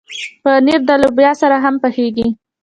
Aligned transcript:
پنېر 0.43 0.79
د 0.89 0.91
لوبیا 1.01 1.31
سره 1.41 1.55
هم 1.63 1.75
پخېږي. 1.83 2.27